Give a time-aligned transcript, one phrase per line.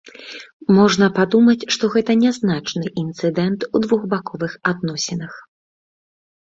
[0.77, 5.33] Можна падумаць, што гэта нязначны інцыдэнт у двухбаковых адносінах.